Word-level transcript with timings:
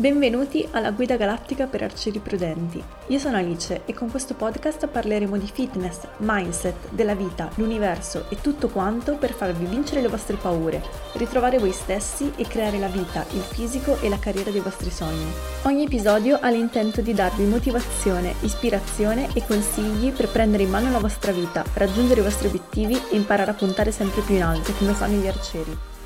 Benvenuti 0.00 0.64
alla 0.70 0.92
Guida 0.92 1.16
Galattica 1.16 1.66
per 1.66 1.82
Arcieri 1.82 2.20
Prudenti. 2.20 2.80
Io 3.08 3.18
sono 3.18 3.36
Alice 3.36 3.80
e 3.84 3.94
con 3.94 4.08
questo 4.08 4.34
podcast 4.34 4.86
parleremo 4.86 5.36
di 5.36 5.50
fitness, 5.52 6.06
mindset, 6.18 6.90
della 6.90 7.16
vita, 7.16 7.50
l'universo 7.56 8.26
e 8.28 8.40
tutto 8.40 8.68
quanto 8.68 9.16
per 9.16 9.32
farvi 9.32 9.64
vincere 9.64 10.00
le 10.00 10.06
vostre 10.06 10.36
paure, 10.36 10.80
ritrovare 11.14 11.58
voi 11.58 11.72
stessi 11.72 12.30
e 12.36 12.46
creare 12.46 12.78
la 12.78 12.86
vita, 12.86 13.26
il 13.32 13.40
fisico 13.40 14.00
e 14.00 14.08
la 14.08 14.20
carriera 14.20 14.52
dei 14.52 14.60
vostri 14.60 14.92
sogni. 14.92 15.32
Ogni 15.62 15.86
episodio 15.86 16.38
ha 16.40 16.48
l'intento 16.48 17.00
di 17.00 17.12
darvi 17.12 17.42
motivazione, 17.42 18.34
ispirazione 18.42 19.26
e 19.34 19.44
consigli 19.44 20.12
per 20.12 20.28
prendere 20.28 20.62
in 20.62 20.70
mano 20.70 20.92
la 20.92 21.00
vostra 21.00 21.32
vita, 21.32 21.64
raggiungere 21.74 22.20
i 22.20 22.22
vostri 22.22 22.46
obiettivi 22.46 22.94
e 22.94 23.16
imparare 23.16 23.50
a 23.50 23.54
puntare 23.54 23.90
sempre 23.90 24.20
più 24.20 24.36
in 24.36 24.44
alto 24.44 24.72
come 24.74 24.92
fanno 24.92 25.20
gli 25.20 25.26
arcieri. 25.26 25.97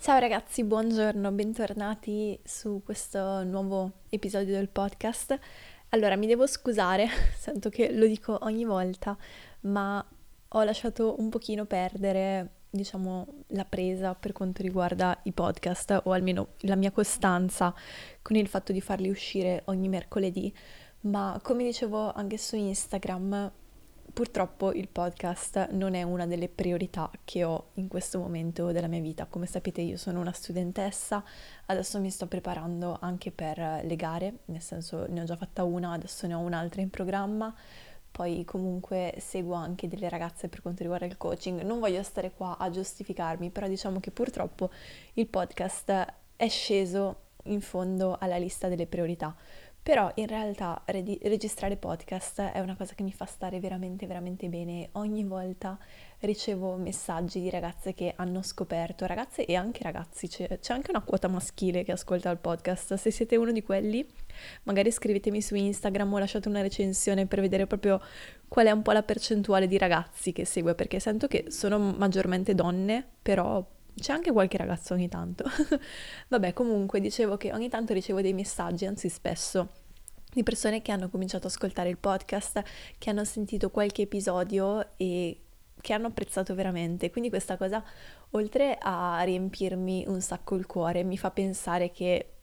Ciao 0.00 0.18
ragazzi, 0.18 0.64
buongiorno, 0.64 1.30
bentornati 1.30 2.40
su 2.42 2.80
questo 2.82 3.44
nuovo 3.44 4.04
episodio 4.08 4.54
del 4.54 4.70
podcast. 4.70 5.38
Allora, 5.90 6.16
mi 6.16 6.26
devo 6.26 6.46
scusare, 6.46 7.06
sento 7.36 7.68
che 7.68 7.92
lo 7.92 8.06
dico 8.06 8.38
ogni 8.40 8.64
volta, 8.64 9.14
ma 9.64 10.02
ho 10.48 10.62
lasciato 10.62 11.16
un 11.18 11.28
pochino 11.28 11.66
perdere, 11.66 12.48
diciamo, 12.70 13.26
la 13.48 13.66
presa 13.66 14.14
per 14.14 14.32
quanto 14.32 14.62
riguarda 14.62 15.20
i 15.24 15.32
podcast, 15.32 16.00
o 16.04 16.12
almeno 16.12 16.54
la 16.60 16.76
mia 16.76 16.92
costanza 16.92 17.74
con 18.22 18.36
il 18.36 18.48
fatto 18.48 18.72
di 18.72 18.80
farli 18.80 19.10
uscire 19.10 19.64
ogni 19.66 19.90
mercoledì. 19.90 20.50
Ma 21.00 21.38
come 21.42 21.62
dicevo 21.64 22.10
anche 22.10 22.38
su 22.38 22.56
Instagram, 22.56 23.52
Purtroppo 24.12 24.72
il 24.72 24.88
podcast 24.88 25.68
non 25.70 25.94
è 25.94 26.02
una 26.02 26.26
delle 26.26 26.48
priorità 26.48 27.10
che 27.22 27.44
ho 27.44 27.68
in 27.74 27.86
questo 27.86 28.18
momento 28.18 28.72
della 28.72 28.88
mia 28.88 29.00
vita. 29.00 29.26
Come 29.26 29.46
sapete 29.46 29.82
io 29.82 29.96
sono 29.96 30.20
una 30.20 30.32
studentessa, 30.32 31.22
adesso 31.66 32.00
mi 32.00 32.10
sto 32.10 32.26
preparando 32.26 32.98
anche 33.00 33.30
per 33.30 33.58
le 33.58 33.96
gare, 33.96 34.38
nel 34.46 34.62
senso 34.62 35.06
ne 35.08 35.20
ho 35.20 35.24
già 35.24 35.36
fatta 35.36 35.64
una, 35.64 35.92
adesso 35.92 36.26
ne 36.26 36.34
ho 36.34 36.40
un'altra 36.40 36.80
in 36.80 36.90
programma. 36.90 37.54
Poi 38.10 38.44
comunque 38.44 39.14
seguo 39.18 39.54
anche 39.54 39.86
delle 39.86 40.08
ragazze 40.08 40.48
per 40.48 40.60
quanto 40.60 40.82
riguarda 40.82 41.06
il 41.06 41.16
coaching. 41.16 41.60
Non 41.62 41.78
voglio 41.78 42.02
stare 42.02 42.32
qua 42.32 42.58
a 42.58 42.68
giustificarmi, 42.68 43.50
però 43.50 43.68
diciamo 43.68 44.00
che 44.00 44.10
purtroppo 44.10 44.70
il 45.14 45.28
podcast 45.28 46.14
è 46.34 46.48
sceso 46.48 47.28
in 47.44 47.60
fondo 47.60 48.16
alla 48.18 48.36
lista 48.36 48.68
delle 48.68 48.86
priorità. 48.86 49.34
Però 49.82 50.12
in 50.16 50.26
realtà 50.26 50.82
redi- 50.86 51.18
registrare 51.22 51.76
podcast 51.76 52.42
è 52.42 52.60
una 52.60 52.76
cosa 52.76 52.94
che 52.94 53.02
mi 53.02 53.12
fa 53.12 53.24
stare 53.24 53.60
veramente 53.60 54.06
veramente 54.06 54.48
bene. 54.48 54.90
Ogni 54.92 55.24
volta 55.24 55.78
ricevo 56.20 56.76
messaggi 56.76 57.40
di 57.40 57.48
ragazze 57.48 57.94
che 57.94 58.12
hanno 58.16 58.42
scoperto, 58.42 59.06
ragazze 59.06 59.46
e 59.46 59.56
anche 59.56 59.82
ragazzi, 59.82 60.28
c'è, 60.28 60.58
c'è 60.60 60.74
anche 60.74 60.90
una 60.90 61.00
quota 61.00 61.28
maschile 61.28 61.82
che 61.82 61.92
ascolta 61.92 62.28
il 62.30 62.36
podcast. 62.36 62.94
Se 62.94 63.10
siete 63.10 63.36
uno 63.36 63.52
di 63.52 63.62
quelli, 63.62 64.06
magari 64.64 64.90
scrivetemi 64.90 65.40
su 65.40 65.54
Instagram 65.54 66.12
o 66.12 66.18
lasciate 66.18 66.48
una 66.48 66.60
recensione 66.60 67.26
per 67.26 67.40
vedere 67.40 67.66
proprio 67.66 68.02
qual 68.48 68.66
è 68.66 68.70
un 68.70 68.82
po' 68.82 68.92
la 68.92 69.02
percentuale 69.02 69.66
di 69.66 69.78
ragazzi 69.78 70.32
che 70.32 70.44
segue, 70.44 70.74
perché 70.74 71.00
sento 71.00 71.26
che 71.26 71.46
sono 71.48 71.78
maggiormente 71.78 72.54
donne, 72.54 73.06
però 73.22 73.66
c'è 73.94 74.12
anche 74.12 74.32
qualche 74.32 74.56
ragazzo 74.56 74.94
ogni 74.94 75.08
tanto. 75.08 75.44
Vabbè, 76.28 76.52
comunque 76.52 77.00
dicevo 77.00 77.36
che 77.36 77.52
ogni 77.52 77.68
tanto 77.68 77.92
ricevo 77.92 78.20
dei 78.20 78.32
messaggi, 78.32 78.86
anzi 78.86 79.08
spesso, 79.08 79.68
di 80.32 80.42
persone 80.42 80.82
che 80.82 80.92
hanno 80.92 81.08
cominciato 81.08 81.46
ad 81.46 81.52
ascoltare 81.52 81.88
il 81.88 81.98
podcast, 81.98 82.62
che 82.98 83.10
hanno 83.10 83.24
sentito 83.24 83.70
qualche 83.70 84.02
episodio 84.02 84.96
e 84.96 85.40
che 85.80 85.92
hanno 85.92 86.08
apprezzato 86.08 86.54
veramente. 86.54 87.10
Quindi 87.10 87.30
questa 87.30 87.56
cosa, 87.56 87.82
oltre 88.30 88.76
a 88.80 89.20
riempirmi 89.22 90.04
un 90.06 90.20
sacco 90.20 90.54
il 90.56 90.66
cuore, 90.66 91.02
mi 91.04 91.18
fa 91.18 91.30
pensare 91.30 91.90
che 91.90 92.34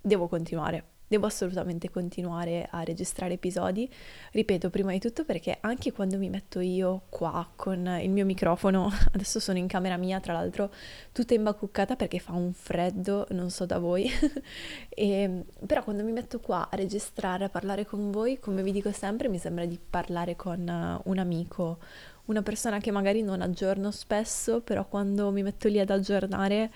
devo 0.00 0.28
continuare 0.28 0.92
devo 1.06 1.26
assolutamente 1.26 1.90
continuare 1.90 2.66
a 2.70 2.82
registrare 2.82 3.34
episodi. 3.34 3.90
Ripeto, 4.32 4.70
prima 4.70 4.92
di 4.92 4.98
tutto 4.98 5.24
perché 5.24 5.58
anche 5.60 5.92
quando 5.92 6.18
mi 6.18 6.28
metto 6.28 6.60
io 6.60 7.02
qua 7.08 7.48
con 7.54 7.86
il 8.00 8.10
mio 8.10 8.24
microfono, 8.24 8.90
adesso 9.12 9.38
sono 9.40 9.58
in 9.58 9.66
camera 9.66 9.96
mia, 9.96 10.20
tra 10.20 10.32
l'altro 10.32 10.72
tutta 11.12 11.34
imbacuccata 11.34 11.96
perché 11.96 12.18
fa 12.18 12.32
un 12.32 12.52
freddo, 12.52 13.26
non 13.30 13.50
so 13.50 13.66
da 13.66 13.78
voi, 13.78 14.10
e, 14.88 15.44
però 15.66 15.84
quando 15.84 16.02
mi 16.04 16.12
metto 16.12 16.40
qua 16.40 16.68
a 16.70 16.76
registrare, 16.76 17.44
a 17.44 17.48
parlare 17.48 17.84
con 17.84 18.10
voi, 18.10 18.38
come 18.38 18.62
vi 18.62 18.72
dico 18.72 18.90
sempre, 18.92 19.28
mi 19.28 19.38
sembra 19.38 19.64
di 19.66 19.78
parlare 19.78 20.36
con 20.36 21.00
un 21.04 21.18
amico, 21.18 21.78
una 22.26 22.42
persona 22.42 22.78
che 22.78 22.90
magari 22.90 23.22
non 23.22 23.42
aggiorno 23.42 23.90
spesso, 23.90 24.60
però 24.62 24.86
quando 24.86 25.30
mi 25.30 25.42
metto 25.42 25.68
lì 25.68 25.78
ad 25.78 25.90
aggiornare 25.90 26.70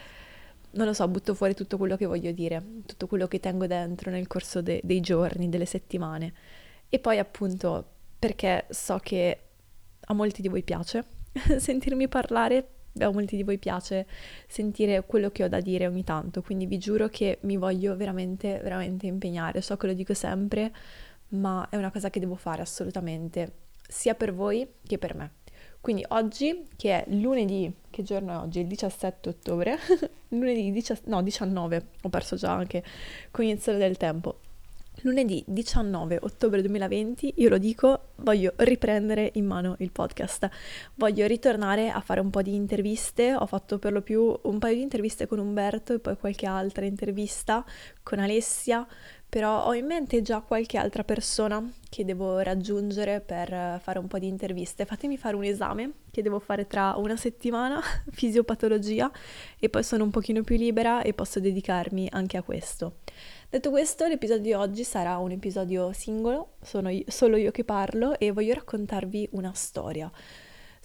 non 0.73 0.87
lo 0.87 0.93
so, 0.93 1.07
butto 1.09 1.35
fuori 1.35 1.55
tutto 1.55 1.77
quello 1.77 1.97
che 1.97 2.07
voglio 2.07 2.33
dire, 2.33 2.63
tutto 2.87 3.07
quello 3.07 3.27
che 3.27 3.41
tengo 3.41 3.67
dentro 3.67 4.11
nel 4.11 4.27
corso 4.27 4.61
de- 4.61 4.81
dei 4.85 5.01
giorni, 5.01 5.49
delle 5.49 5.67
settimane. 5.67 6.33
E 6.89 6.99
poi 6.99 7.19
appunto 7.19 7.85
perché 8.19 8.67
so 8.71 8.99
che 8.99 9.39
a 10.01 10.15
molti 10.15 10.43
di 10.43 10.49
voi 10.49 10.63
piace 10.63 11.05
sentirmi 11.59 12.09
parlare, 12.09 12.69
a 12.99 13.11
molti 13.11 13.37
di 13.37 13.43
voi 13.43 13.59
piace 13.59 14.07
sentire 14.47 15.05
quello 15.05 15.31
che 15.31 15.45
ho 15.45 15.49
da 15.49 15.61
dire 15.61 15.87
ogni 15.87 16.05
tanto, 16.05 16.43
quindi 16.43 16.67
vi 16.67 16.79
giuro 16.79 17.09
che 17.09 17.39
mi 17.43 17.57
voglio 17.57 17.97
veramente, 17.97 18.61
veramente 18.63 19.07
impegnare. 19.07 19.61
So 19.61 19.77
che 19.77 19.87
lo 19.87 19.93
dico 19.93 20.15
sempre, 20.15 20.73
ma 21.29 21.67
è 21.71 21.77
una 21.77 21.91
cosa 21.91 22.11
che 22.11 22.21
devo 22.21 22.35
fare 22.35 22.63
assolutamente, 22.63 23.53
sia 23.89 24.15
per 24.15 24.35
voi 24.35 24.67
che 24.85 24.99
per 24.99 25.15
me. 25.15 25.31
Quindi 25.81 26.05
oggi, 26.09 26.67
che 26.77 27.05
è 27.05 27.11
lunedì, 27.11 27.73
che 27.91 28.03
giorno 28.03 28.33
è 28.33 28.37
oggi? 28.37 28.61
Il 28.61 28.67
17 28.67 29.29
ottobre, 29.29 29.79
lunedì 30.29 30.71
10, 30.71 31.03
no, 31.05 31.23
19, 31.23 31.87
ho 32.03 32.09
perso 32.09 32.37
già 32.37 32.53
anche 32.53 32.83
cognizione 33.31 33.79
del 33.79 33.97
tempo. 33.97 34.41
Lunedì 35.03 35.45
19 35.47 36.19
ottobre 36.23 36.61
2020, 36.61 37.35
io 37.37 37.49
lo 37.49 37.59
dico, 37.59 38.09
voglio 38.17 38.53
riprendere 38.57 39.31
in 39.35 39.47
mano 39.47 39.77
il 39.79 39.93
podcast, 39.93 40.49
voglio 40.97 41.25
ritornare 41.29 41.89
a 41.89 42.01
fare 42.01 42.19
un 42.19 42.31
po' 42.31 42.43
di 42.43 42.57
interviste, 42.57 43.33
ho 43.33 43.47
fatto 43.47 43.79
per 43.79 43.93
lo 43.93 44.03
più 44.03 44.37
un 44.43 44.59
paio 44.59 44.75
di 44.75 44.83
interviste 44.83 45.29
con 45.29 45.39
Umberto 45.39 45.93
e 45.93 46.01
poi 46.01 46.17
qualche 46.17 46.47
altra 46.47 46.85
intervista 46.85 47.65
con 48.03 48.19
Alessia, 48.19 48.85
però 49.29 49.67
ho 49.67 49.75
in 49.75 49.87
mente 49.87 50.21
già 50.21 50.41
qualche 50.41 50.79
altra 50.79 51.05
persona 51.05 51.63
che 51.89 52.05
devo 52.05 52.41
raggiungere 52.41 53.21
per 53.21 53.79
fare 53.81 54.01
un 54.01 54.09
po' 54.09 54.19
di 54.19 54.27
interviste. 54.27 54.85
Fatemi 54.85 55.17
fare 55.17 55.37
un 55.37 55.45
esame 55.45 55.93
che 56.11 56.23
devo 56.23 56.41
fare 56.41 56.67
tra 56.67 56.95
una 56.97 57.17
settimana, 57.17 57.81
fisiopatologia, 58.11 59.09
e 59.61 59.69
poi 59.69 59.85
sono 59.85 60.03
un 60.03 60.11
pochino 60.11 60.43
più 60.43 60.57
libera 60.57 61.03
e 61.03 61.13
posso 61.13 61.39
dedicarmi 61.39 62.09
anche 62.11 62.37
a 62.37 62.43
questo. 62.43 62.97
Detto 63.51 63.71
questo, 63.71 64.07
l'episodio 64.07 64.43
di 64.43 64.53
oggi 64.53 64.85
sarà 64.85 65.17
un 65.17 65.31
episodio 65.31 65.91
singolo, 65.95 66.57
sono 66.61 66.91
io, 66.91 67.05
solo 67.07 67.37
io 67.37 67.51
che 67.51 67.65
parlo 67.65 68.19
e 68.19 68.31
voglio 68.31 68.53
raccontarvi 68.53 69.31
una 69.33 69.55
storia. 69.55 70.13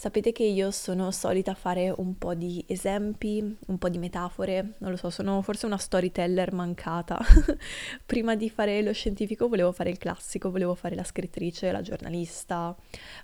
Sapete 0.04 0.34
che 0.34 0.44
io 0.44 0.70
sono 0.72 1.12
solita 1.12 1.54
fare 1.54 1.90
un 1.96 2.18
po' 2.18 2.34
di 2.34 2.62
esempi, 2.68 3.58
un 3.68 3.78
po' 3.78 3.88
di 3.88 3.98
metafore, 3.98 4.74
non 4.80 4.92
lo 4.92 4.98
so, 4.98 5.10
sono 5.10 5.42
forse 5.42 5.66
una 5.66 5.78
storyteller 5.78 6.52
mancata. 6.52 7.18
Prima 8.06 8.36
di 8.36 8.50
fare 8.50 8.82
lo 8.82 8.92
scientifico 8.92 9.48
volevo 9.48 9.72
fare 9.72 9.92
il 9.92 9.98
classico, 9.98 10.52
volevo 10.52 10.76
fare 10.76 10.96
la 10.96 11.06
scrittrice, 11.06 11.72
la 11.72 11.82
giornalista. 11.82 12.76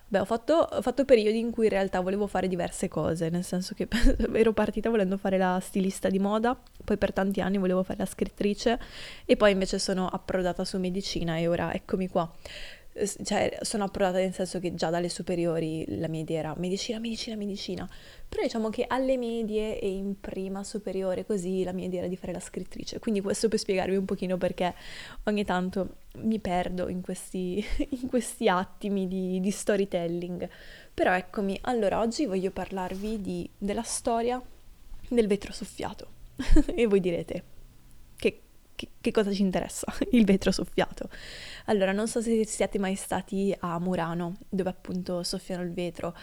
Beh, 0.07 0.19
ho 0.19 0.23
fatto, 0.23 0.53
ho 0.53 0.81
fatto 0.81 1.03
periodi 1.03 1.37
in 1.37 1.51
cui 1.51 1.65
in 1.65 1.71
realtà 1.71 1.99
volevo 1.99 2.27
fare 2.27 2.47
diverse 2.47 2.87
cose, 2.87 3.27
nel 3.27 3.43
senso 3.43 3.75
che 3.75 3.89
ero 4.31 4.53
partita 4.53 4.89
volendo 4.89 5.17
fare 5.17 5.37
la 5.37 5.59
stilista 5.61 6.07
di 6.07 6.19
moda, 6.19 6.57
poi 6.85 6.97
per 6.97 7.11
tanti 7.11 7.41
anni 7.41 7.57
volevo 7.57 7.83
fare 7.83 7.99
la 7.99 8.05
scrittrice 8.05 8.79
e 9.25 9.35
poi 9.35 9.51
invece 9.51 9.79
sono 9.79 10.07
approdata 10.07 10.63
su 10.63 10.79
medicina 10.79 11.35
e 11.35 11.45
ora 11.45 11.73
eccomi 11.73 12.07
qua 12.07 12.31
cioè 13.23 13.57
sono 13.61 13.83
approdata 13.83 14.17
nel 14.17 14.33
senso 14.33 14.59
che 14.59 14.73
già 14.73 14.89
dalle 14.89 15.09
superiori 15.09 15.85
la 15.97 16.07
mia 16.07 16.21
idea 16.21 16.39
era 16.39 16.55
medicina, 16.57 16.99
medicina, 16.99 17.35
medicina, 17.35 17.89
però 18.27 18.43
diciamo 18.43 18.69
che 18.69 18.85
alle 18.87 19.17
medie 19.17 19.79
e 19.79 19.89
in 19.89 20.19
prima 20.19 20.63
superiore 20.63 21.25
così 21.25 21.63
la 21.63 21.71
mia 21.71 21.85
idea 21.85 21.99
era 21.99 22.07
di 22.07 22.15
fare 22.15 22.33
la 22.33 22.39
scrittrice, 22.39 22.99
quindi 22.99 23.21
questo 23.21 23.47
per 23.47 23.59
spiegarvi 23.59 23.95
un 23.95 24.05
pochino 24.05 24.37
perché 24.37 24.73
ogni 25.25 25.45
tanto 25.45 25.95
mi 26.17 26.39
perdo 26.39 26.89
in 26.89 27.01
questi, 27.01 27.63
in 28.01 28.07
questi 28.07 28.47
attimi 28.47 29.07
di, 29.07 29.39
di 29.39 29.51
storytelling, 29.51 30.49
però 30.93 31.13
eccomi, 31.13 31.57
allora 31.61 31.99
oggi 31.99 32.25
voglio 32.25 32.51
parlarvi 32.51 33.21
di, 33.21 33.49
della 33.57 33.83
storia 33.83 34.41
del 35.07 35.27
vetro 35.27 35.53
soffiato. 35.53 36.17
E 36.73 36.87
voi 36.87 37.01
direte 37.01 37.57
che 38.79 38.87
che, 39.01 39.11
cosa 39.11 39.33
ci 39.33 39.41
interessa? 39.41 39.91
Il 40.11 40.25
vetro 40.25 40.51
soffiato. 40.51 41.09
Allora, 41.65 41.91
non 41.91 42.07
so 42.07 42.21
se 42.21 42.45
siete 42.45 42.79
mai 42.79 42.95
stati 42.95 43.53
a 43.59 43.79
Murano, 43.79 44.37
dove 44.47 44.69
appunto 44.69 45.23
soffiano 45.23 45.63
il 45.63 45.71
vetro, 45.71 46.15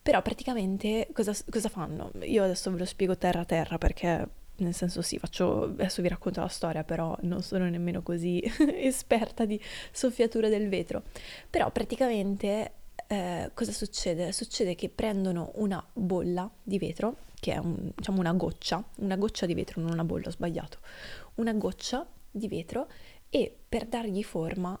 però 0.00 0.22
praticamente 0.22 1.08
cosa, 1.12 1.34
cosa 1.50 1.68
fanno? 1.68 2.10
Io 2.22 2.44
adesso 2.44 2.70
ve 2.70 2.78
lo 2.78 2.84
spiego 2.84 3.16
terra 3.16 3.40
a 3.40 3.44
terra 3.44 3.78
perché 3.78 4.28
nel 4.56 4.72
senso 4.72 5.02
sì, 5.02 5.18
faccio, 5.18 5.64
adesso 5.64 6.00
vi 6.00 6.08
racconto 6.08 6.40
la 6.40 6.48
storia, 6.48 6.84
però 6.84 7.16
non 7.22 7.42
sono 7.42 7.68
nemmeno 7.68 8.02
così 8.02 8.40
esperta 8.78 9.44
di 9.44 9.60
soffiatura 9.90 10.48
del 10.48 10.68
vetro. 10.68 11.02
Però 11.50 11.70
praticamente 11.70 12.72
eh, 13.08 13.50
cosa 13.52 13.72
succede? 13.72 14.32
Succede 14.32 14.74
che 14.74 14.88
prendono 14.88 15.50
una 15.56 15.84
bolla 15.92 16.48
di 16.62 16.78
vetro, 16.78 17.16
che 17.44 17.52
è 17.52 17.58
un, 17.58 17.90
diciamo 17.94 18.20
una 18.20 18.32
goccia, 18.32 18.82
una 19.00 19.16
goccia 19.16 19.44
di 19.44 19.52
vetro, 19.52 19.82
non 19.82 19.92
una 19.92 20.04
bolla, 20.04 20.28
ho 20.28 20.30
sbagliato, 20.30 20.78
una 21.34 21.52
goccia 21.52 22.08
di 22.30 22.48
vetro 22.48 22.88
e 23.28 23.54
per 23.68 23.84
dargli 23.84 24.22
forma 24.22 24.80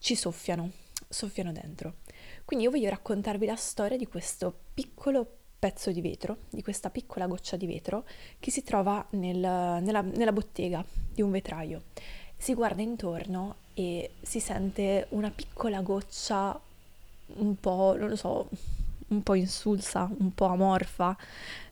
ci 0.00 0.16
soffiano, 0.16 0.72
soffiano 1.08 1.52
dentro. 1.52 1.98
Quindi 2.44 2.64
io 2.64 2.72
voglio 2.72 2.90
raccontarvi 2.90 3.46
la 3.46 3.54
storia 3.54 3.96
di 3.96 4.08
questo 4.08 4.52
piccolo 4.74 5.24
pezzo 5.56 5.92
di 5.92 6.00
vetro, 6.00 6.38
di 6.50 6.64
questa 6.64 6.90
piccola 6.90 7.28
goccia 7.28 7.56
di 7.56 7.66
vetro 7.66 8.04
che 8.40 8.50
si 8.50 8.64
trova 8.64 9.06
nel, 9.10 9.36
nella, 9.38 10.00
nella 10.00 10.32
bottega 10.32 10.84
di 11.12 11.22
un 11.22 11.30
vetraio. 11.30 11.84
Si 12.36 12.54
guarda 12.54 12.82
intorno 12.82 13.54
e 13.72 14.14
si 14.20 14.40
sente 14.40 15.06
una 15.10 15.30
piccola 15.30 15.80
goccia 15.80 16.60
un 17.36 17.54
po', 17.60 17.94
non 17.96 18.08
lo 18.08 18.16
so, 18.16 18.48
un 19.10 19.22
po' 19.22 19.34
insulsa, 19.34 20.10
un 20.18 20.34
po' 20.34 20.46
amorfa, 20.46 21.16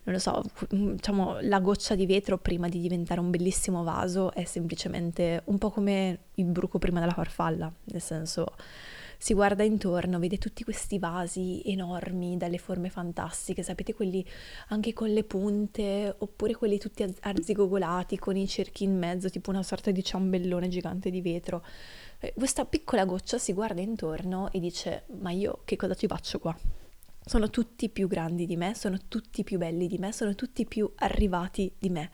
non 0.05 0.15
lo 0.15 0.21
so, 0.21 0.43
diciamo 0.71 1.39
la 1.41 1.61
goccia 1.61 1.95
di 1.95 2.07
vetro 2.07 2.39
prima 2.39 2.69
di 2.69 2.81
diventare 2.81 3.21
un 3.21 3.31
bellissimo 3.31 3.83
vaso 3.83 4.33
è 4.33 4.45
semplicemente 4.45 5.43
un 5.47 5.59
po' 5.59 5.71
come 5.71 6.19
il 6.35 6.45
bruco 6.45 6.79
prima 6.79 7.01
della 7.01 7.13
farfalla, 7.13 7.73
nel 7.85 8.01
senso 8.01 8.55
si 9.21 9.35
guarda 9.35 9.65
intorno, 9.65 10.21
vede 10.21 10.39
tutti 10.39 10.63
questi 10.63 11.01
vasi 11.01 11.61
enormi 11.65 12.37
dalle 12.37 12.59
forme 12.59 12.89
fantastiche, 12.89 13.65
sapete 13.65 13.93
quelli 13.93 14.25
anche 14.69 14.93
con 14.93 15.09
le 15.09 15.25
punte, 15.25 16.15
oppure 16.19 16.55
quelli 16.55 16.79
tutti 16.79 17.05
arzigogolati 17.21 18.17
con 18.17 18.37
i 18.37 18.47
cerchi 18.47 18.85
in 18.85 18.97
mezzo, 18.97 19.29
tipo 19.29 19.51
una 19.51 19.65
sorta 19.65 19.91
di 19.91 20.05
ciambellone 20.05 20.69
gigante 20.69 21.11
di 21.11 21.21
vetro. 21.21 21.65
Eh, 22.21 22.33
questa 22.37 22.65
piccola 22.65 23.05
goccia 23.05 23.39
si 23.39 23.53
guarda 23.53 23.81
intorno 23.81 24.53
e 24.53 24.61
dice: 24.61 25.05
Ma 25.19 25.33
io 25.33 25.63
che 25.65 25.75
cosa 25.75 25.95
ci 25.95 26.07
faccio 26.07 26.39
qua? 26.39 26.57
Sono 27.29 27.51
tutti 27.51 27.91
più 27.91 28.09
grandi 28.09 28.47
di 28.47 28.57
me, 28.57 28.75
sono 28.75 28.97
tutti 29.07 29.45
più 29.45 29.59
belli 29.59 29.87
di 29.87 29.99
me, 29.99 30.13
sono 30.13 30.35
tutti 30.35 30.65
più 30.65 30.91
arrivati 30.97 31.71
di 31.79 31.91
me. 31.91 32.11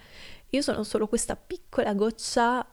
Io 0.51 0.61
sono 0.61 0.83
solo 0.83 1.07
questa 1.07 1.37
piccola 1.37 1.95
goccia 1.95 2.67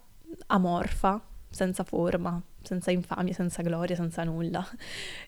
amorfa, 0.47 1.23
senza 1.51 1.83
forma, 1.83 2.41
senza 2.63 2.89
infamia, 2.89 3.33
senza 3.33 3.61
gloria, 3.61 3.95
senza 3.95 4.23
nulla. 4.23 4.67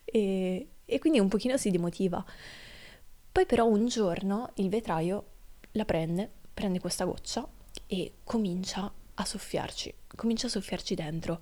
E, 0.04 0.68
e 0.84 1.00
quindi 1.00 1.20
un 1.20 1.28
pochino 1.28 1.56
si 1.56 1.70
demotiva. 1.70 2.26
Poi 3.32 3.46
però 3.46 3.68
un 3.68 3.86
giorno 3.86 4.50
il 4.56 4.70
vetraio 4.70 5.26
la 5.74 5.86
prende, 5.86 6.32
prende 6.52 6.80
questa 6.80 7.06
goccia 7.06 7.48
e 7.86 8.14
comincia 8.24 8.92
a 9.16 9.26
soffiarci, 9.26 9.94
comincia 10.16 10.48
a 10.48 10.50
soffiarci 10.50 10.96
dentro. 10.96 11.42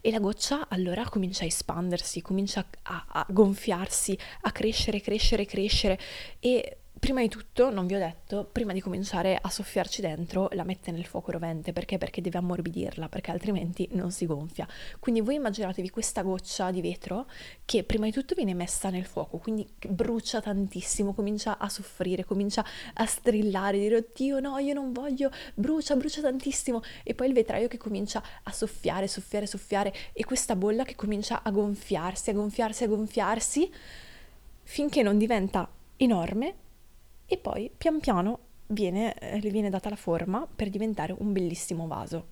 E 0.00 0.10
la 0.10 0.18
goccia 0.18 0.68
allora 0.68 1.08
comincia 1.08 1.44
a 1.44 1.46
espandersi, 1.46 2.22
comincia 2.22 2.66
a, 2.82 3.04
a 3.08 3.26
gonfiarsi, 3.28 4.18
a 4.42 4.52
crescere, 4.52 5.00
crescere, 5.00 5.44
crescere. 5.44 5.98
E 6.38 6.78
Prima 7.00 7.22
di 7.22 7.28
tutto, 7.28 7.70
non 7.70 7.86
vi 7.86 7.94
ho 7.94 7.98
detto, 7.98 8.46
prima 8.52 8.74
di 8.74 8.80
cominciare 8.82 9.38
a 9.40 9.48
soffiarci 9.48 10.02
dentro, 10.02 10.50
la 10.52 10.64
mette 10.64 10.90
nel 10.90 11.06
fuoco 11.06 11.30
rovente. 11.30 11.72
Perché? 11.72 11.96
Perché 11.96 12.20
deve 12.20 12.36
ammorbidirla, 12.36 13.08
perché 13.08 13.30
altrimenti 13.30 13.88
non 13.92 14.12
si 14.12 14.26
gonfia. 14.26 14.68
Quindi 14.98 15.22
voi 15.22 15.36
immaginatevi 15.36 15.88
questa 15.88 16.20
goccia 16.20 16.70
di 16.70 16.82
vetro 16.82 17.26
che 17.64 17.84
prima 17.84 18.04
di 18.04 18.12
tutto 18.12 18.34
viene 18.34 18.52
messa 18.52 18.90
nel 18.90 19.06
fuoco, 19.06 19.38
quindi 19.38 19.66
brucia 19.88 20.42
tantissimo, 20.42 21.14
comincia 21.14 21.56
a 21.56 21.70
soffrire, 21.70 22.26
comincia 22.26 22.62
a 22.92 23.06
strillare, 23.06 23.78
dire 23.78 23.96
oddio 23.96 24.38
no, 24.38 24.58
io 24.58 24.74
non 24.74 24.92
voglio, 24.92 25.30
brucia, 25.54 25.96
brucia 25.96 26.20
tantissimo. 26.20 26.82
E 27.02 27.14
poi 27.14 27.28
il 27.28 27.32
vetraio 27.32 27.66
che 27.66 27.78
comincia 27.78 28.22
a 28.42 28.52
soffiare, 28.52 29.08
soffiare, 29.08 29.46
soffiare 29.46 29.94
e 30.12 30.22
questa 30.26 30.54
bolla 30.54 30.84
che 30.84 30.96
comincia 30.96 31.42
a 31.42 31.50
gonfiarsi, 31.50 32.28
a 32.28 32.34
gonfiarsi, 32.34 32.84
a 32.84 32.88
gonfiarsi, 32.88 33.72
finché 34.64 35.02
non 35.02 35.16
diventa 35.16 35.66
enorme 35.96 36.68
e 37.32 37.38
poi 37.38 37.70
pian 37.78 38.00
piano 38.00 38.40
viene, 38.66 39.14
eh, 39.14 39.40
le 39.40 39.50
viene 39.50 39.70
data 39.70 39.88
la 39.88 39.94
forma 39.94 40.48
per 40.52 40.68
diventare 40.68 41.14
un 41.16 41.32
bellissimo 41.32 41.86
vaso. 41.86 42.26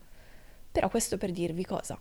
Però 0.73 0.89
questo 0.89 1.17
per 1.19 1.31
dirvi 1.31 1.65
cosa? 1.65 1.97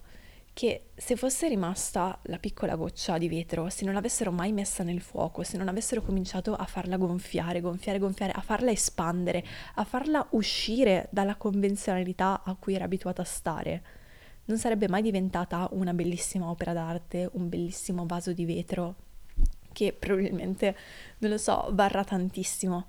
Che 0.51 0.85
se 0.95 1.15
fosse 1.15 1.47
rimasta 1.47 2.17
la 2.23 2.39
piccola 2.39 2.75
goccia 2.75 3.19
di 3.19 3.29
vetro, 3.29 3.69
se 3.69 3.85
non 3.85 3.94
l'avessero 3.94 4.31
mai 4.31 4.51
messa 4.51 4.81
nel 4.81 5.01
fuoco, 5.01 5.44
se 5.44 5.57
non 5.57 5.67
avessero 5.67 6.01
cominciato 6.01 6.55
a 6.55 6.65
farla 6.65 6.97
gonfiare, 6.97 7.61
gonfiare, 7.61 7.99
gonfiare, 7.99 8.31
a 8.31 8.41
farla 8.41 8.71
espandere, 8.71 9.45
a 9.75 9.83
farla 9.83 10.25
uscire 10.31 11.07
dalla 11.11 11.35
convenzionalità 11.35 12.41
a 12.43 12.55
cui 12.55 12.73
era 12.73 12.85
abituata 12.85 13.21
a 13.21 13.25
stare, 13.25 13.83
non 14.45 14.57
sarebbe 14.57 14.88
mai 14.88 15.03
diventata 15.03 15.69
una 15.73 15.93
bellissima 15.93 16.50
opera 16.50 16.73
d'arte, 16.73 17.29
un 17.33 17.47
bellissimo 17.47 18.07
vaso 18.07 18.33
di 18.33 18.45
vetro 18.45 18.95
che 19.77 19.94
probabilmente, 19.94 20.75
non 21.19 21.29
lo 21.29 21.38
so, 21.38 21.69
varrà 21.74 22.03
tantissimo. 22.03 22.88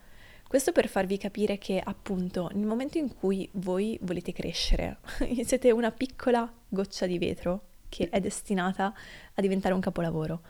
Questo 0.48 0.72
per 0.72 0.88
farvi 0.88 1.18
capire 1.18 1.58
che 1.58 1.78
appunto 1.84 2.48
nel 2.54 2.64
momento 2.64 2.96
in 2.96 3.14
cui 3.14 3.46
voi 3.52 3.98
volete 4.00 4.32
crescere, 4.32 5.00
siete 5.44 5.70
una 5.70 5.90
piccola 5.90 6.50
goccia 6.66 7.04
di 7.04 7.18
vetro 7.18 7.66
che 7.90 8.08
è 8.08 8.20
destinata 8.20 8.94
a 9.34 9.40
diventare 9.42 9.74
un 9.74 9.80
capolavoro. 9.80 10.40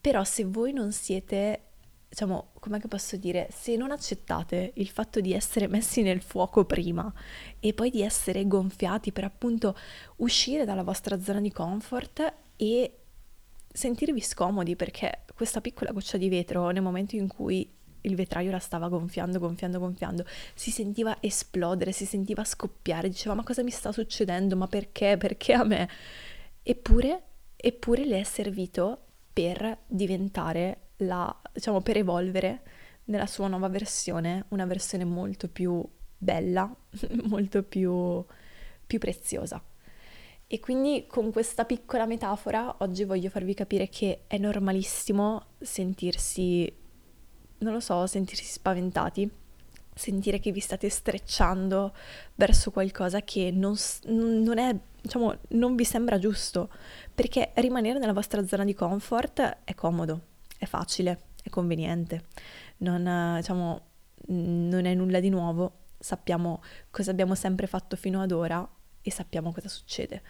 Però 0.00 0.22
se 0.22 0.44
voi 0.44 0.72
non 0.72 0.92
siete, 0.92 1.62
diciamo, 2.08 2.52
come 2.60 2.78
posso 2.78 3.16
dire, 3.16 3.48
se 3.50 3.74
non 3.74 3.90
accettate 3.90 4.74
il 4.76 4.88
fatto 4.88 5.20
di 5.20 5.32
essere 5.32 5.66
messi 5.66 6.02
nel 6.02 6.22
fuoco 6.22 6.64
prima 6.64 7.12
e 7.58 7.74
poi 7.74 7.90
di 7.90 8.02
essere 8.02 8.46
gonfiati 8.46 9.10
per 9.10 9.24
appunto 9.24 9.76
uscire 10.18 10.64
dalla 10.64 10.84
vostra 10.84 11.20
zona 11.20 11.40
di 11.40 11.50
comfort 11.50 12.32
e 12.54 12.98
sentirvi 13.72 14.20
scomodi 14.20 14.76
perché 14.76 15.24
questa 15.34 15.60
piccola 15.60 15.92
goccia 15.92 16.18
di 16.18 16.28
vetro 16.28 16.70
nel 16.70 16.82
momento 16.82 17.16
in 17.16 17.26
cui 17.26 17.68
il 18.02 18.14
vetraio 18.14 18.50
la 18.50 18.58
stava 18.58 18.88
gonfiando, 18.88 19.38
gonfiando, 19.38 19.78
gonfiando, 19.78 20.24
si 20.54 20.70
sentiva 20.70 21.16
esplodere, 21.20 21.92
si 21.92 22.04
sentiva 22.04 22.44
scoppiare, 22.44 23.08
diceva 23.08 23.34
ma 23.34 23.42
cosa 23.42 23.62
mi 23.62 23.70
sta 23.70 23.92
succedendo, 23.92 24.56
ma 24.56 24.66
perché, 24.66 25.16
perché 25.16 25.52
a 25.52 25.64
me? 25.64 25.88
Eppure, 26.62 27.22
eppure 27.56 28.04
le 28.04 28.20
è 28.20 28.24
servito 28.24 29.06
per 29.32 29.78
diventare 29.86 30.88
la, 30.98 31.34
diciamo, 31.52 31.80
per 31.80 31.96
evolvere 31.96 32.62
nella 33.04 33.26
sua 33.26 33.48
nuova 33.48 33.68
versione, 33.68 34.46
una 34.48 34.66
versione 34.66 35.04
molto 35.04 35.48
più 35.48 35.84
bella, 36.16 36.74
molto 37.24 37.62
più, 37.62 38.24
più 38.86 38.98
preziosa. 38.98 39.62
E 40.52 40.60
quindi 40.60 41.06
con 41.08 41.32
questa 41.32 41.64
piccola 41.64 42.04
metafora 42.04 42.76
oggi 42.80 43.04
voglio 43.04 43.30
farvi 43.30 43.54
capire 43.54 43.88
che 43.88 44.24
è 44.26 44.36
normalissimo 44.36 45.46
sentirsi, 45.58 46.70
non 47.60 47.72
lo 47.72 47.80
so, 47.80 48.06
sentirsi 48.06 48.44
spaventati, 48.44 49.30
sentire 49.94 50.40
che 50.40 50.52
vi 50.52 50.60
state 50.60 50.90
strecciando 50.90 51.94
verso 52.34 52.70
qualcosa 52.70 53.22
che 53.22 53.50
non, 53.50 53.74
non 54.08 54.58
è, 54.58 54.78
diciamo, 55.00 55.34
non 55.52 55.74
vi 55.74 55.86
sembra 55.86 56.18
giusto, 56.18 56.70
perché 57.14 57.52
rimanere 57.54 57.98
nella 57.98 58.12
vostra 58.12 58.46
zona 58.46 58.64
di 58.64 58.74
comfort 58.74 59.60
è 59.64 59.72
comodo, 59.74 60.20
è 60.58 60.66
facile, 60.66 61.18
è 61.42 61.48
conveniente, 61.48 62.24
non, 62.80 63.36
diciamo, 63.38 63.80
non 64.26 64.84
è 64.84 64.92
nulla 64.92 65.18
di 65.18 65.30
nuovo, 65.30 65.72
sappiamo 65.98 66.62
cosa 66.90 67.10
abbiamo 67.10 67.34
sempre 67.34 67.66
fatto 67.66 67.96
fino 67.96 68.20
ad 68.20 68.32
ora 68.32 68.68
e 69.02 69.10
sappiamo 69.10 69.52
cosa 69.52 69.68
succede. 69.68 70.22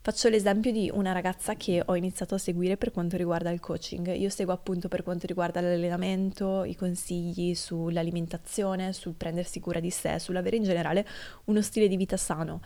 Faccio 0.00 0.28
l'esempio 0.28 0.70
di 0.70 0.90
una 0.92 1.12
ragazza 1.12 1.54
che 1.54 1.82
ho 1.84 1.96
iniziato 1.96 2.34
a 2.34 2.38
seguire 2.38 2.76
per 2.76 2.92
quanto 2.92 3.16
riguarda 3.16 3.50
il 3.50 3.60
coaching. 3.60 4.14
Io 4.14 4.28
seguo 4.28 4.52
appunto 4.52 4.88
per 4.88 5.02
quanto 5.02 5.26
riguarda 5.26 5.60
l'allenamento, 5.60 6.64
i 6.64 6.76
consigli 6.76 7.54
sull'alimentazione, 7.54 8.92
sul 8.92 9.14
prendersi 9.14 9.60
cura 9.60 9.80
di 9.80 9.90
sé, 9.90 10.18
sull'avere 10.18 10.56
in 10.56 10.62
generale 10.62 11.06
uno 11.44 11.62
stile 11.62 11.88
di 11.88 11.96
vita 11.96 12.16
sano. 12.16 12.60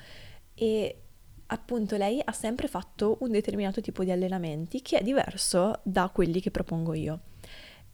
E 0.55 0.97
appunto 1.47 1.97
lei 1.97 2.21
ha 2.23 2.33
sempre 2.33 2.67
fatto 2.67 3.19
un 3.21 3.31
determinato 3.31 3.81
tipo 3.81 4.05
di 4.05 4.11
allenamenti 4.11 4.83
che 4.83 4.99
è 4.99 5.03
diverso 5.03 5.81
da 5.85 6.11
quelli 6.13 6.41
che 6.41 6.51
propongo 6.51 6.95
io. 6.95 7.21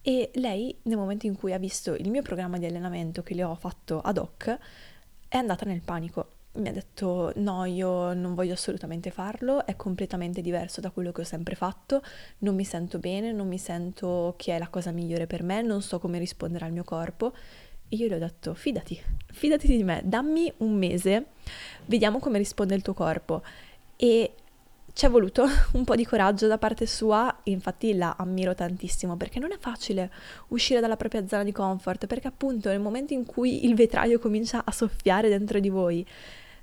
E 0.01 0.31
lei, 0.35 0.75
nel 0.83 0.97
momento 0.97 1.27
in 1.27 1.35
cui 1.35 1.53
ha 1.53 1.57
visto 1.57 1.93
il 1.93 2.09
mio 2.09 2.21
programma 2.21 2.57
di 2.57 2.65
allenamento 2.65 3.21
che 3.21 3.35
le 3.35 3.43
ho 3.43 3.55
fatto 3.55 3.99
ad 3.99 4.17
hoc, 4.17 4.57
è 5.27 5.37
andata 5.37 5.65
nel 5.65 5.81
panico 5.81 6.37
mi 6.59 6.69
ha 6.69 6.71
detto 6.71 7.31
no, 7.35 7.65
io 7.65 8.13
non 8.13 8.35
voglio 8.35 8.53
assolutamente 8.53 9.11
farlo, 9.11 9.65
è 9.65 9.75
completamente 9.75 10.41
diverso 10.41 10.81
da 10.81 10.91
quello 10.91 11.11
che 11.11 11.21
ho 11.21 11.25
sempre 11.25 11.55
fatto, 11.55 12.01
non 12.39 12.55
mi 12.55 12.63
sento 12.63 12.99
bene, 12.99 13.31
non 13.31 13.47
mi 13.47 13.57
sento 13.57 14.35
che 14.37 14.55
è 14.55 14.59
la 14.59 14.67
cosa 14.67 14.91
migliore 14.91 15.27
per 15.27 15.43
me, 15.43 15.61
non 15.61 15.81
so 15.81 15.99
come 15.99 16.19
rispondere 16.19 16.65
al 16.65 16.71
mio 16.71 16.83
corpo. 16.83 17.33
E 17.91 17.95
io 17.95 18.07
le 18.07 18.15
ho 18.15 18.19
detto 18.19 18.53
fidati, 18.53 19.01
fidati 19.31 19.67
di 19.67 19.83
me, 19.83 20.01
dammi 20.05 20.51
un 20.57 20.77
mese, 20.77 21.25
vediamo 21.85 22.19
come 22.19 22.37
risponde 22.37 22.75
il 22.75 22.83
tuo 22.83 22.93
corpo. 22.93 23.41
E 23.95 24.33
ci 24.93 25.05
è 25.05 25.09
voluto 25.09 25.45
un 25.73 25.83
po' 25.85 25.95
di 25.95 26.05
coraggio 26.05 26.47
da 26.47 26.57
parte 26.57 26.85
sua, 26.85 27.33
infatti 27.43 27.95
la 27.95 28.15
ammiro 28.17 28.53
tantissimo 28.53 29.15
perché 29.15 29.39
non 29.39 29.51
è 29.51 29.57
facile 29.57 30.11
uscire 30.49 30.79
dalla 30.79 30.97
propria 30.97 31.25
zona 31.27 31.43
di 31.43 31.51
comfort, 31.51 32.05
perché 32.05 32.27
appunto 32.27 32.69
nel 32.69 32.79
momento 32.79 33.13
in 33.13 33.25
cui 33.25 33.65
il 33.65 33.75
vetraio 33.75 34.19
comincia 34.19 34.63
a 34.65 34.71
soffiare 34.71 35.29
dentro 35.29 35.59
di 35.59 35.69
voi, 35.69 36.05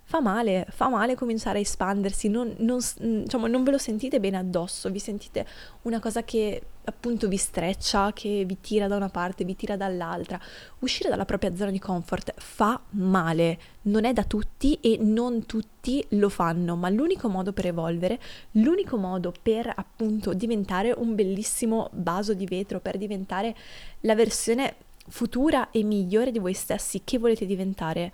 fa 0.09 0.21
male, 0.21 0.67
fa 0.71 0.89
male 0.89 1.17
cominciare 1.17 1.59
a 1.59 1.63
espandersi, 1.63 2.29
non, 2.29 2.55
non, 2.59 2.79
diciamo, 2.97 3.49
non 3.49 3.65
ve 3.65 3.73
lo 3.73 3.79
sentite 3.79 4.21
bene 4.21 4.37
addosso, 4.37 4.89
vi 4.89 5.01
sentite 5.01 5.45
una 5.83 5.99
cosa 5.99 6.23
che 6.23 6.63
appunto 6.85 7.27
vi 7.27 7.37
streccia, 7.37 8.13
che 8.13 8.45
vi 8.47 8.61
tira 8.61 8.87
da 8.87 8.95
una 8.95 9.09
parte, 9.09 9.45
vi 9.45 9.57
tira 9.57 9.77
dall'altra. 9.77 10.41
Uscire 10.79 11.09
dalla 11.09 11.25
propria 11.25 11.57
zona 11.57 11.73
di 11.73 11.81
comfort 11.81 12.35
fa 12.37 12.81
male, 12.91 13.59
non 13.83 14.05
è 14.05 14.13
da 14.13 14.23
tutti 14.23 14.79
e 14.81 14.97
non 15.01 15.45
tutti 15.45 16.07
lo 16.11 16.29
fanno, 16.29 16.77
ma 16.77 16.89
l'unico 16.89 17.29
modo 17.29 17.53
per 17.53 17.67
evolvere, 17.67 18.21
l'unico 18.53 18.97
modo 18.97 19.35
per 19.43 19.73
appunto 19.75 20.35
diventare 20.35 20.95
un 20.97 21.17
bellissimo 21.17 21.91
vaso 21.95 22.33
di 22.33 22.47
vetro, 22.47 22.79
per 22.79 22.97
diventare 22.97 23.57
la 24.03 24.15
versione 24.15 24.77
futura 25.09 25.71
e 25.71 25.83
migliore 25.83 26.31
di 26.31 26.39
voi 26.39 26.55
stessi 26.55 27.01
che 27.03 27.19
volete 27.19 27.45
diventare, 27.45 28.13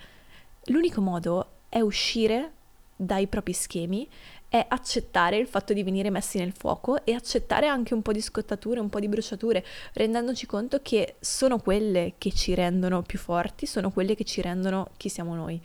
l'unico 0.64 1.02
modo 1.02 1.48
è 1.72 1.80
uscire 1.80 2.52
dai 2.94 3.26
propri 3.28 3.54
schemi, 3.54 4.06
è 4.46 4.62
accettare 4.68 5.38
il 5.38 5.46
fatto 5.46 5.72
di 5.72 5.82
venire 5.82 6.10
messi 6.10 6.36
nel 6.36 6.52
fuoco 6.52 7.02
e 7.06 7.14
accettare 7.14 7.66
anche 7.66 7.94
un 7.94 8.02
po' 8.02 8.12
di 8.12 8.20
scottature, 8.20 8.78
un 8.78 8.90
po' 8.90 9.00
di 9.00 9.08
bruciature, 9.08 9.64
rendendoci 9.94 10.44
conto 10.44 10.80
che 10.82 11.14
sono 11.20 11.58
quelle 11.58 12.12
che 12.18 12.30
ci 12.32 12.52
rendono 12.52 13.00
più 13.00 13.18
forti, 13.18 13.64
sono 13.64 13.90
quelle 13.90 14.14
che 14.14 14.24
ci 14.24 14.42
rendono 14.42 14.90
chi 14.98 15.08
siamo 15.08 15.34
noi. 15.34 15.58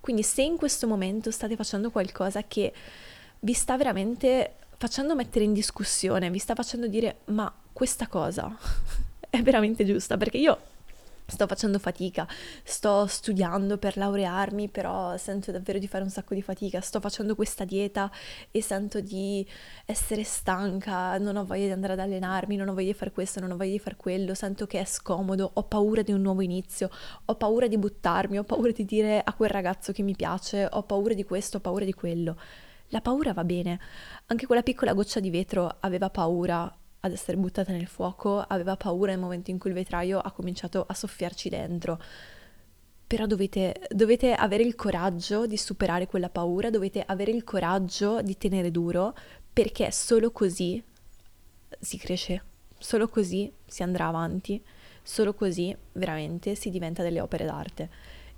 Quindi 0.00 0.22
se 0.22 0.42
in 0.42 0.58
questo 0.58 0.86
momento 0.86 1.30
state 1.30 1.56
facendo 1.56 1.90
qualcosa 1.90 2.42
che 2.42 2.70
vi 3.40 3.54
sta 3.54 3.78
veramente 3.78 4.56
facendo 4.76 5.14
mettere 5.14 5.46
in 5.46 5.54
discussione, 5.54 6.28
vi 6.28 6.38
sta 6.38 6.54
facendo 6.54 6.86
dire 6.88 7.20
ma 7.28 7.50
questa 7.72 8.06
cosa 8.06 8.54
è 9.30 9.40
veramente 9.40 9.86
giusta, 9.86 10.18
perché 10.18 10.36
io 10.36 10.58
sto 11.34 11.48
facendo 11.48 11.80
fatica, 11.80 12.28
sto 12.62 13.06
studiando 13.06 13.76
per 13.76 13.96
laurearmi, 13.96 14.68
però 14.68 15.16
sento 15.16 15.50
davvero 15.50 15.80
di 15.80 15.88
fare 15.88 16.04
un 16.04 16.10
sacco 16.10 16.32
di 16.32 16.42
fatica, 16.42 16.80
sto 16.80 17.00
facendo 17.00 17.34
questa 17.34 17.64
dieta 17.64 18.08
e 18.52 18.62
sento 18.62 19.00
di 19.00 19.44
essere 19.84 20.22
stanca, 20.22 21.18
non 21.18 21.34
ho 21.34 21.44
voglia 21.44 21.66
di 21.66 21.72
andare 21.72 21.94
ad 21.94 21.98
allenarmi, 21.98 22.54
non 22.54 22.68
ho 22.68 22.72
voglia 22.72 22.92
di 22.92 22.94
fare 22.94 23.10
questo, 23.10 23.40
non 23.40 23.50
ho 23.50 23.56
voglia 23.56 23.72
di 23.72 23.80
fare 23.80 23.96
quello, 23.96 24.32
sento 24.34 24.66
che 24.66 24.78
è 24.78 24.84
scomodo, 24.84 25.50
ho 25.52 25.64
paura 25.64 26.02
di 26.02 26.12
un 26.12 26.20
nuovo 26.20 26.40
inizio, 26.40 26.88
ho 27.24 27.34
paura 27.34 27.66
di 27.66 27.78
buttarmi, 27.78 28.38
ho 28.38 28.44
paura 28.44 28.70
di 28.70 28.84
dire 28.84 29.20
a 29.22 29.32
quel 29.34 29.50
ragazzo 29.50 29.90
che 29.90 30.02
mi 30.02 30.14
piace, 30.14 30.68
ho 30.70 30.84
paura 30.84 31.14
di 31.14 31.24
questo, 31.24 31.56
ho 31.56 31.60
paura 31.60 31.84
di 31.84 31.92
quello. 31.92 32.36
La 32.88 33.00
paura 33.00 33.32
va 33.32 33.42
bene, 33.42 33.80
anche 34.26 34.46
quella 34.46 34.62
piccola 34.62 34.92
goccia 34.92 35.18
di 35.18 35.30
vetro 35.30 35.78
aveva 35.80 36.10
paura 36.10 36.72
ad 37.04 37.12
essere 37.12 37.36
buttata 37.36 37.70
nel 37.70 37.86
fuoco, 37.86 38.40
aveva 38.40 38.76
paura 38.76 39.10
nel 39.10 39.20
momento 39.20 39.50
in 39.50 39.58
cui 39.58 39.70
il 39.70 39.76
vetraio 39.76 40.18
ha 40.18 40.32
cominciato 40.32 40.84
a 40.88 40.94
soffiarci 40.94 41.50
dentro. 41.50 42.00
Però 43.06 43.26
dovete, 43.26 43.86
dovete 43.90 44.32
avere 44.32 44.62
il 44.62 44.74
coraggio 44.74 45.46
di 45.46 45.58
superare 45.58 46.06
quella 46.06 46.30
paura, 46.30 46.70
dovete 46.70 47.04
avere 47.06 47.30
il 47.30 47.44
coraggio 47.44 48.22
di 48.22 48.38
tenere 48.38 48.70
duro, 48.70 49.14
perché 49.52 49.90
solo 49.90 50.30
così 50.30 50.82
si 51.78 51.98
cresce, 51.98 52.42
solo 52.78 53.06
così 53.08 53.52
si 53.66 53.82
andrà 53.82 54.06
avanti, 54.06 54.62
solo 55.02 55.34
così 55.34 55.76
veramente 55.92 56.54
si 56.54 56.70
diventa 56.70 57.02
delle 57.02 57.20
opere 57.20 57.44
d'arte. 57.44 57.90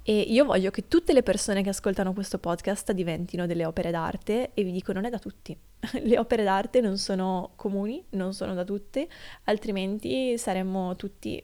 E 0.02 0.18
io 0.20 0.44
voglio 0.44 0.72
che 0.72 0.88
tutte 0.88 1.12
le 1.12 1.22
persone 1.22 1.62
che 1.62 1.68
ascoltano 1.68 2.12
questo 2.12 2.38
podcast 2.38 2.90
diventino 2.90 3.46
delle 3.46 3.64
opere 3.64 3.92
d'arte 3.92 4.50
e 4.54 4.64
vi 4.64 4.72
dico 4.72 4.92
non 4.92 5.04
è 5.04 5.10
da 5.10 5.20
tutti. 5.20 5.56
Le 6.02 6.18
opere 6.18 6.44
d'arte 6.44 6.80
non 6.80 6.98
sono 6.98 7.52
comuni, 7.56 8.04
non 8.10 8.32
sono 8.34 8.54
da 8.54 8.64
tutti, 8.64 9.08
altrimenti 9.44 10.36
saremmo 10.38 10.96
tutti 10.96 11.42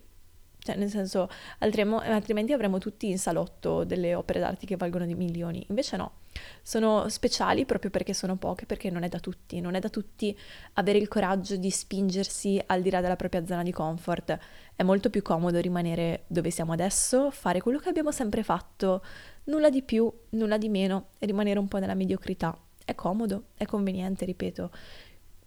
cioè, 0.64 0.76
nel 0.76 0.90
senso, 0.90 1.28
altrimenti 1.58 2.52
avremmo 2.52 2.78
tutti 2.78 3.10
in 3.10 3.18
salotto 3.18 3.82
delle 3.82 4.14
opere 4.14 4.38
d'arte 4.38 4.64
che 4.64 4.76
valgono 4.76 5.04
di 5.04 5.16
milioni. 5.16 5.66
Invece 5.70 5.96
no, 5.96 6.18
sono 6.62 7.08
speciali 7.08 7.64
proprio 7.64 7.90
perché 7.90 8.14
sono 8.14 8.36
poche, 8.36 8.64
perché 8.64 8.88
non 8.88 9.02
è 9.02 9.08
da 9.08 9.18
tutti. 9.18 9.60
Non 9.60 9.74
è 9.74 9.80
da 9.80 9.88
tutti 9.88 10.36
avere 10.74 10.98
il 10.98 11.08
coraggio 11.08 11.56
di 11.56 11.68
spingersi 11.68 12.62
al 12.64 12.80
di 12.80 12.90
là 12.90 13.00
della 13.00 13.16
propria 13.16 13.44
zona 13.44 13.64
di 13.64 13.72
comfort. 13.72 14.38
È 14.76 14.84
molto 14.84 15.10
più 15.10 15.20
comodo 15.22 15.58
rimanere 15.58 16.24
dove 16.28 16.50
siamo 16.50 16.72
adesso, 16.72 17.32
fare 17.32 17.60
quello 17.60 17.78
che 17.78 17.88
abbiamo 17.88 18.12
sempre 18.12 18.44
fatto, 18.44 19.04
nulla 19.44 19.68
di 19.68 19.82
più, 19.82 20.12
nulla 20.30 20.58
di 20.58 20.68
meno, 20.68 21.08
e 21.18 21.26
rimanere 21.26 21.58
un 21.58 21.66
po' 21.66 21.78
nella 21.78 21.94
mediocrità. 21.94 22.56
È 22.84 22.94
comodo, 22.94 23.44
è 23.54 23.64
conveniente, 23.64 24.24
ripeto. 24.24 24.70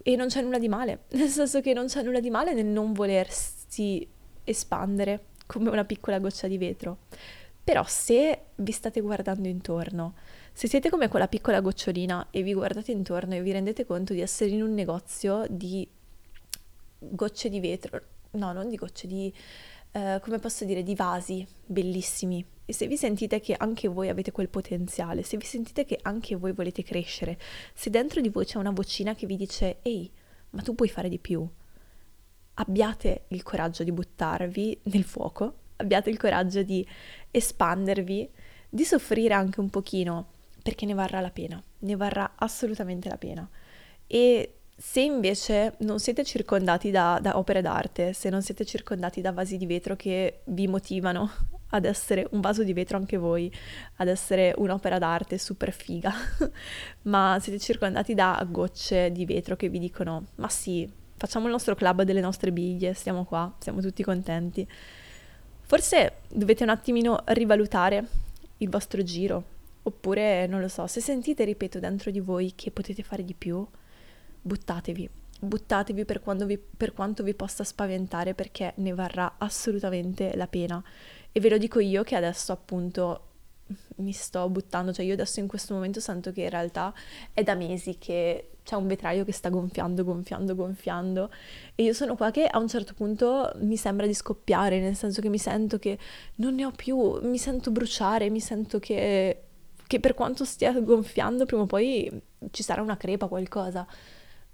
E 0.04 0.16
non 0.16 0.28
c'è 0.28 0.42
nulla 0.42 0.60
di 0.60 0.68
male, 0.68 1.04
nel 1.14 1.30
senso 1.30 1.62
che 1.62 1.74
non 1.74 1.88
c'è 1.88 2.04
nulla 2.04 2.20
di 2.20 2.30
male 2.30 2.54
nel 2.54 2.66
non 2.66 2.94
volersi 2.94 4.08
espandere 4.44 5.26
come 5.46 5.70
una 5.70 5.86
piccola 5.86 6.20
goccia 6.20 6.48
di 6.48 6.58
vetro. 6.58 7.00
Però 7.64 7.84
se 7.88 8.42
vi 8.56 8.72
state 8.72 9.02
guardando 9.02 9.48
intorno, 9.48 10.14
se 10.54 10.68
siete 10.68 10.90
come 10.90 11.08
quella 11.08 11.28
piccola 11.28 11.62
gocciolina 11.62 12.28
e 12.30 12.44
vi 12.44 12.54
guardate 12.54 12.92
intorno 12.92 13.34
e 13.34 13.42
vi 13.42 13.52
rendete 13.52 13.86
conto 13.86 14.14
di 14.14 14.22
essere 14.22 14.52
in 14.52 14.62
un 14.62 14.74
negozio 14.74 15.46
di 15.50 15.88
gocce 17.00 17.50
di 17.50 17.60
vetro, 17.60 18.02
no, 18.32 18.54
non 18.54 18.70
di 18.70 18.76
gocce, 18.76 19.08
di, 19.08 19.34
eh, 19.96 20.20
come 20.22 20.40
posso 20.40 20.66
dire, 20.66 20.84
di 20.84 20.94
vasi 20.94 21.48
bellissimi. 21.66 22.46
E 22.66 22.74
se 22.74 22.86
vi 22.86 22.98
sentite 22.98 23.40
che 23.40 23.56
anche 23.58 23.88
voi 23.88 24.10
avete 24.10 24.34
quel 24.34 24.50
potenziale, 24.50 25.24
se 25.24 25.38
vi 25.38 25.46
sentite 25.46 25.86
che 25.86 25.98
anche 26.02 26.36
voi 26.36 26.52
volete 26.52 26.84
crescere, 26.84 27.40
se 27.74 27.90
dentro 27.90 28.20
di 28.20 28.28
voi 28.28 28.44
c'è 28.44 28.58
una 28.58 28.72
vocina 28.72 29.16
che 29.16 29.26
vi 29.26 29.38
dice, 29.38 29.78
ehi, 29.84 30.12
ma 30.50 30.62
tu 30.64 30.76
puoi 30.76 30.90
fare 30.90 31.08
di 31.08 31.18
più, 31.18 31.48
abbiate 32.56 33.26
il 33.30 33.42
coraggio 33.44 33.84
di 33.84 33.94
buttarvi 33.94 34.82
nel 34.84 35.06
fuoco, 35.06 35.60
abbiate 35.78 36.10
il 36.10 36.18
coraggio 36.18 36.62
di 36.64 36.86
espandervi, 37.32 38.30
di 38.68 38.84
soffrire 38.84 39.34
anche 39.34 39.62
un 39.62 39.70
pochino, 39.70 40.32
perché 40.62 40.86
ne 40.86 40.94
varrà 40.94 41.22
la 41.22 41.32
pena, 41.32 41.64
ne 41.80 41.96
varrà 41.96 42.34
assolutamente 42.36 43.08
la 43.08 43.18
pena. 43.18 43.50
E 44.08 44.56
se 44.78 45.00
invece 45.00 45.76
non 45.80 46.00
siete 46.00 46.26
circondati 46.26 46.92
da, 46.92 47.20
da, 47.22 47.38
opere 47.38 47.62
d'arte, 47.62 48.12
se 48.12 48.30
non 48.30 48.42
siete 48.42 48.66
circondati 48.66 49.22
da 49.22 49.32
vasi 49.32 49.56
di 49.58 49.66
vetro 49.66 49.96
che 49.96 50.42
vi 50.46 50.68
motivano 50.68 51.32
ad 51.70 51.86
essere 51.86 52.28
un 52.32 52.42
vaso 52.42 52.64
di 52.64 52.74
vetro 52.74 52.98
anche 52.98 53.16
voi, 53.16 53.52
ad 53.98 54.10
essere 54.10 54.54
un'opera 54.58 55.00
d'arte 55.00 55.38
super 55.38 55.72
figa, 55.72 56.14
ma 57.04 57.38
siete 57.42 57.58
circondati 57.60 58.14
da 58.14 58.46
gocce 58.50 59.12
di 59.12 59.26
vetro 59.26 59.56
che 59.56 59.70
vi 59.70 59.80
dicono 59.80 60.28
ma 60.36 60.50
sì, 60.50 60.90
facciamo 61.16 61.46
il 61.46 61.52
nostro 61.52 61.76
club 61.76 62.04
delle 62.04 62.22
nostre 62.22 62.52
biglie, 62.52 62.94
stiamo 62.94 63.24
qua, 63.24 63.54
siamo 63.60 63.80
tutti 63.80 64.04
contenti. 64.04 64.68
Forse 65.62 66.18
dovete 66.28 66.64
un 66.64 66.70
attimino 66.70 67.24
rivalutare 67.28 68.06
il 68.58 68.70
vostro 68.70 69.02
giro, 69.04 69.44
oppure 69.84 70.48
non 70.48 70.60
lo 70.60 70.68
so, 70.68 70.86
se 70.86 71.00
sentite, 71.00 71.46
ripeto, 71.46 71.80
dentro 71.80 72.12
di 72.12 72.20
voi 72.20 72.54
che 72.56 72.72
potete 72.72 73.04
fare 73.04 73.24
di 73.24 73.34
più, 73.34 73.66
buttatevi, 74.46 75.10
buttatevi 75.40 76.06
per, 76.06 76.22
vi, 76.46 76.58
per 76.58 76.94
quanto 76.94 77.24
vi 77.24 77.34
possa 77.34 77.64
spaventare 77.64 78.36
perché 78.36 78.74
ne 78.76 78.94
varrà 78.94 79.36
assolutamente 79.40 80.36
la 80.36 80.48
pena. 80.48 80.84
E 81.32 81.40
ve 81.40 81.50
lo 81.50 81.58
dico 81.58 81.80
io 81.80 82.04
che 82.04 82.16
adesso 82.16 82.52
appunto 82.52 83.30
mi 83.98 84.12
sto 84.12 84.48
buttando, 84.50 84.94
cioè 84.94 85.04
io 85.04 85.14
adesso 85.14 85.40
in 85.40 85.48
questo 85.48 85.74
momento 85.74 86.00
sento 86.00 86.32
che 86.32 86.44
in 86.44 86.52
realtà 86.52 86.94
è 87.34 87.42
da 87.42 87.56
mesi 87.56 87.98
che 87.98 88.52
c'è 88.64 88.76
un 88.76 88.86
vetraio 88.86 89.26
che 89.26 89.32
sta 89.32 89.50
gonfiando, 89.50 90.04
gonfiando, 90.04 90.54
gonfiando 90.54 91.32
e 91.74 91.84
io 91.84 91.94
sono 91.94 92.16
qua 92.16 92.30
che 92.30 92.46
a 92.46 92.60
un 92.60 92.68
certo 92.68 92.94
punto 92.94 93.52
mi 93.62 93.78
sembra 93.78 94.06
di 94.06 94.14
scoppiare, 94.14 94.80
nel 94.80 94.96
senso 94.96 95.22
che 95.22 95.30
mi 95.30 95.40
sento 95.40 95.80
che 95.80 95.98
non 96.36 96.54
ne 96.54 96.66
ho 96.66 96.72
più, 96.72 97.20
mi 97.24 97.40
sento 97.40 97.72
bruciare, 97.72 98.30
mi 98.30 98.40
sento 98.40 98.78
che, 98.78 99.42
che 99.88 100.00
per 100.00 100.14
quanto 100.14 100.46
stia 100.46 100.72
gonfiando 100.80 101.46
prima 101.46 101.64
o 101.64 101.66
poi 101.66 102.12
ci 102.52 102.62
sarà 102.62 102.84
una 102.84 102.98
crepa, 102.98 103.28
qualcosa, 103.28 103.88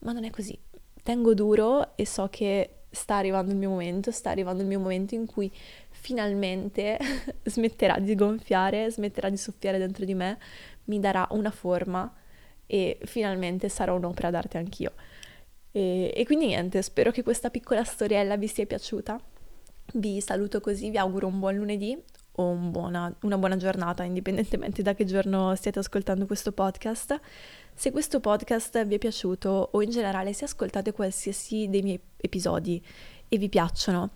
ma 0.02 0.12
non 0.12 0.24
è 0.24 0.30
così. 0.30 0.58
Tengo 1.04 1.34
duro 1.34 1.96
e 1.96 2.06
so 2.06 2.28
che 2.30 2.82
sta 2.92 3.16
arrivando 3.16 3.52
il 3.52 3.58
mio 3.58 3.70
momento, 3.70 4.12
sta 4.12 4.30
arrivando 4.30 4.62
il 4.62 4.68
mio 4.68 4.80
momento 4.80 5.16
in 5.16 5.26
cui 5.26 5.52
finalmente 5.90 7.00
smetterà 7.44 8.00
di 8.00 8.16
gonfiare, 8.16 8.92
smetterà 8.92 9.30
di 9.30 9.38
soffiare 9.38 9.78
dentro 9.78 10.06
di 10.06 10.14
me, 10.14 10.38
mi 10.86 11.00
darà 11.00 11.28
una 11.32 11.52
forma 11.52 12.14
e 12.66 13.00
finalmente 13.04 13.70
sarò 13.70 13.96
un'opera 13.96 14.30
d'arte 14.30 14.58
anch'io. 14.58 14.94
E, 15.72 16.12
e 16.14 16.26
quindi 16.26 16.48
niente, 16.48 16.82
spero 16.82 17.12
che 17.12 17.24
questa 17.24 17.50
piccola 17.50 17.84
storiella 17.84 18.36
vi 18.38 18.48
sia 18.48 18.66
piaciuta. 18.66 19.20
Vi 19.94 20.22
saluto 20.22 20.62
così, 20.62 20.90
vi 20.90 20.98
auguro 20.98 21.28
un 21.28 21.40
buon 21.40 21.56
lunedì 21.56 22.02
o 22.34 22.46
un 22.46 22.72
buona, 22.72 23.14
una 23.22 23.38
buona 23.38 23.58
giornata, 23.58 24.04
indipendentemente 24.04 24.82
da 24.82 24.94
che 24.94 25.06
giorno 25.06 25.54
stiate 25.56 25.80
ascoltando 25.80 26.26
questo 26.26 26.52
podcast. 26.52 27.20
Se 27.74 27.92
questo 27.92 28.20
podcast 28.20 28.86
vi 28.86 28.96
è 28.96 28.98
piaciuto 28.98 29.70
o 29.72 29.82
in 29.82 29.90
generale 29.90 30.34
se 30.34 30.46
ascoltate 30.46 30.92
qualsiasi 30.92 31.68
dei 31.70 31.82
miei 31.82 32.00
episodi 32.18 32.84
e 33.28 33.38
vi 33.38 33.50
piacciono, 33.50 34.12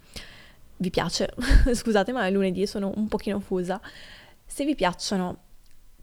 vi 0.78 0.90
piace, 0.90 1.34
scusate 1.74 2.12
ma 2.12 2.28
è 2.28 2.32
lunedì 2.32 2.68
sono 2.68 2.92
un 2.96 3.08
pochino 3.08 3.40
fusa, 3.40 3.82
se 4.46 4.66
vi 4.66 4.76
piacciono 4.76 5.40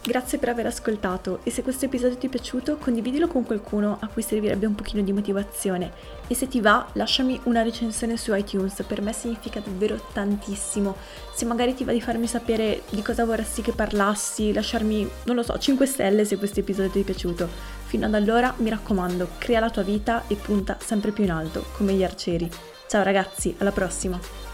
Grazie 0.00 0.38
per 0.38 0.48
aver 0.48 0.64
ascoltato 0.64 1.40
e 1.42 1.50
se 1.50 1.62
questo 1.62 1.84
episodio 1.84 2.16
ti 2.16 2.28
è 2.28 2.30
piaciuto 2.30 2.76
condividilo 2.76 3.26
con 3.26 3.44
qualcuno 3.44 3.98
a 4.00 4.06
cui 4.06 4.22
servirebbe 4.22 4.64
un 4.64 4.74
pochino 4.74 5.02
di 5.02 5.12
motivazione 5.12 5.92
e 6.28 6.34
se 6.34 6.48
ti 6.48 6.60
va 6.60 6.88
lasciami 6.94 7.38
una 7.44 7.62
recensione 7.62 8.16
su 8.16 8.34
iTunes, 8.34 8.82
per 8.86 9.02
me 9.02 9.12
significa 9.12 9.60
davvero 9.60 10.00
tantissimo. 10.12 10.96
Se 11.34 11.44
magari 11.44 11.74
ti 11.74 11.84
va 11.84 11.92
di 11.92 12.00
farmi 12.00 12.26
sapere 12.26 12.82
di 12.88 13.02
cosa 13.02 13.26
vorresti 13.26 13.60
che 13.60 13.72
parlassi, 13.72 14.52
lasciarmi, 14.52 15.10
non 15.24 15.36
lo 15.36 15.42
so, 15.42 15.58
5 15.58 15.84
stelle 15.84 16.24
se 16.24 16.38
questo 16.38 16.60
episodio 16.60 16.90
ti 16.90 17.00
è 17.00 17.04
piaciuto. 17.04 17.48
Fino 17.84 18.06
ad 18.06 18.14
allora 18.14 18.54
mi 18.58 18.70
raccomando, 18.70 19.28
crea 19.36 19.60
la 19.60 19.70
tua 19.70 19.82
vita 19.82 20.24
e 20.26 20.36
punta 20.36 20.78
sempre 20.80 21.10
più 21.10 21.24
in 21.24 21.32
alto, 21.32 21.66
come 21.76 21.92
gli 21.92 22.04
arcieri. 22.04 22.48
Ciao 22.86 23.02
ragazzi, 23.02 23.54
alla 23.58 23.72
prossima! 23.72 24.47